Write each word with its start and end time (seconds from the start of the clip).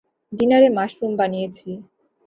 ডিনারে 0.31 0.69
মাশরুম 0.77 1.11
বানিয়েছি। 1.19 1.69